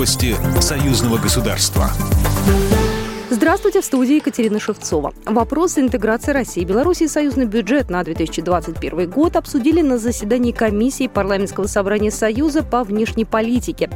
[0.00, 1.90] Новости союзного государства.
[3.28, 5.12] Здравствуйте, в студии Екатерина Шевцова.
[5.26, 11.06] Вопросы интеграции России и Беларуси в союзный бюджет на 2021 год обсудили на заседании комиссии
[11.06, 13.90] парламентского собрания Союза по внешней политике.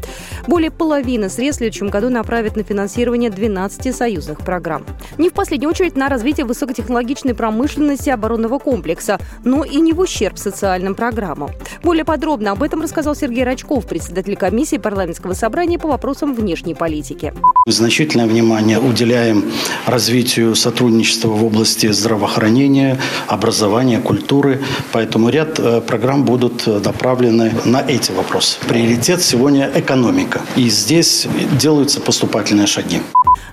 [0.47, 4.85] Более половины средств в следующем году направят на финансирование 12 союзных программ.
[5.17, 10.39] Не в последнюю очередь на развитие высокотехнологичной промышленности оборонного комплекса, но и не в ущерб
[10.39, 11.51] социальным программам.
[11.83, 17.33] Более подробно об этом рассказал Сергей Рачков, председатель комиссии парламентского собрания по вопросам внешней политики.
[17.67, 19.45] Значительное внимание уделяем
[19.87, 24.61] развитию сотрудничества в области здравоохранения, образования, культуры.
[24.93, 28.59] Поэтому ряд э, программ будут направлены на эти вопросы.
[28.69, 30.34] Приоритет сегодня экономика.
[30.57, 31.27] И здесь
[31.59, 33.01] делаются поступательные шаги.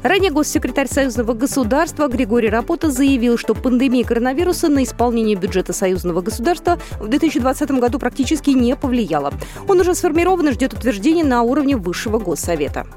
[0.04, 6.80] Ранее госсекретарь Союзного государства Григорий Рапота заявил, что пандемия коронавируса на исполнение бюджета Союзного государства
[7.00, 9.34] в 2020 году практически не повлияла.
[9.68, 12.88] Он уже сформирован и ждет утверждения на уровне Высшего Госсовета.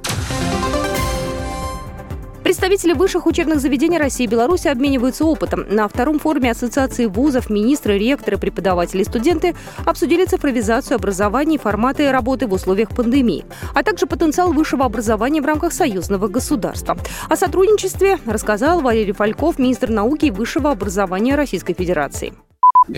[2.65, 5.67] Представители высших учебных заведений России и Беларуси обмениваются опытом.
[5.69, 12.11] На втором форуме Ассоциации вузов министры, ректоры, преподаватели и студенты обсудили цифровизацию образования и форматы
[12.11, 16.97] работы в условиях пандемии, а также потенциал высшего образования в рамках союзного государства.
[17.29, 22.33] О сотрудничестве рассказал Валерий Фальков, министр науки и высшего образования Российской Федерации.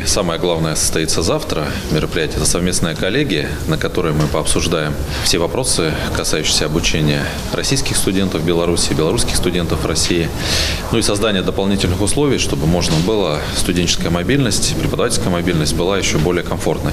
[0.05, 1.67] Самое главное состоится завтра.
[1.93, 8.95] Мероприятие– это совместная коллегия, на которой мы пообсуждаем все вопросы, касающиеся обучения российских студентов Беларуси,
[8.95, 10.29] белорусских студентов России,
[10.91, 16.43] ну и создание дополнительных условий, чтобы можно было студенческая мобильность, преподавательская мобильность была еще более
[16.43, 16.93] комфортной.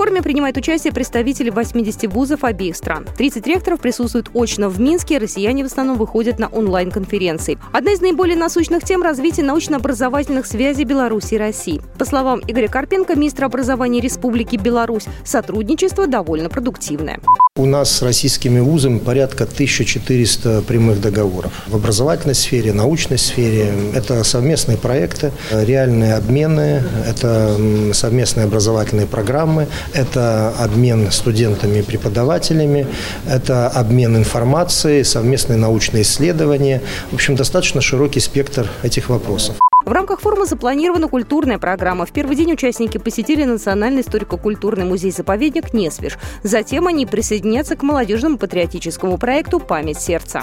[0.00, 3.06] Форуме принимают участие представители 80 вузов обеих стран.
[3.18, 7.58] 30 ректоров присутствуют очно в Минске, россияне в основном выходят на онлайн-конференции.
[7.74, 11.82] Одна из наиболее насущных тем– развитие научно-образовательных связей Беларуси и России.
[11.98, 17.20] По словам Игоря Карпенко, министра образования Республики Беларусь, сотрудничество довольно продуктивное.
[17.60, 21.52] У нас с российскими вузами порядка 1400 прямых договоров.
[21.66, 27.54] В образовательной сфере, научной сфере это совместные проекты, реальные обмены, это
[27.92, 32.86] совместные образовательные программы, это обмен студентами и преподавателями,
[33.28, 36.80] это обмен информацией, совместные научные исследования.
[37.10, 39.56] В общем, достаточно широкий спектр этих вопросов.
[39.84, 42.04] В рамках форума запланирована культурная программа.
[42.04, 46.18] В первый день участники посетили Национальный историко-культурный музей-заповедник «Несвеж».
[46.42, 50.42] Затем они присоединятся к молодежному патриотическому проекту «Память сердца».